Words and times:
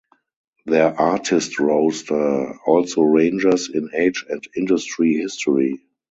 Their 0.65 0.99
artist 0.99 1.59
roster 1.59 2.57
also 2.65 3.03
ranges 3.03 3.69
in 3.71 3.91
age 3.93 4.25
and 4.27 4.43
industry 4.57 5.13
history. 5.13 5.79